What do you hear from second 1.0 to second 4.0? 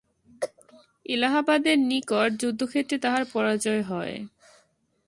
এলাহাবাদের নিকট যুদ্ধক্ষেত্রে তাঁহার পরাজয়